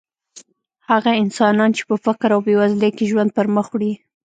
هغه 0.89 1.11
انسانان 1.23 1.69
چې 1.77 1.83
په 1.89 1.95
فقر 2.05 2.29
او 2.35 2.41
بېوزلۍ 2.47 2.91
کې 2.97 3.09
ژوند 3.11 3.29
پرمخ 3.37 3.65
وړي. 3.71 3.93